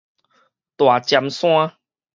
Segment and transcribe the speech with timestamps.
[0.77, 1.75] 大尖山